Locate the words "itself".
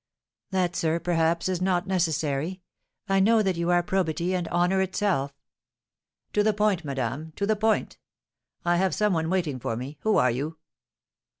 4.81-5.31